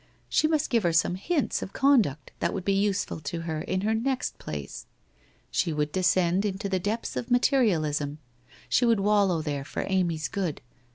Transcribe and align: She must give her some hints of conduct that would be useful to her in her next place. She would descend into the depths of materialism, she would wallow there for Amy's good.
She 0.29 0.47
must 0.47 0.71
give 0.71 0.81
her 0.81 0.93
some 0.93 1.13
hints 1.13 1.61
of 1.61 1.73
conduct 1.73 2.31
that 2.39 2.55
would 2.55 2.65
be 2.65 2.73
useful 2.73 3.19
to 3.19 3.41
her 3.41 3.61
in 3.61 3.81
her 3.81 3.93
next 3.93 4.39
place. 4.39 4.87
She 5.51 5.71
would 5.71 5.91
descend 5.91 6.43
into 6.43 6.67
the 6.67 6.79
depths 6.79 7.15
of 7.15 7.29
materialism, 7.29 8.17
she 8.67 8.83
would 8.83 8.99
wallow 9.01 9.43
there 9.43 9.63
for 9.63 9.85
Amy's 9.87 10.27
good. 10.27 10.59